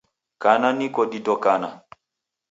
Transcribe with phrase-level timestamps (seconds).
[0.43, 1.69] Kana niko didokana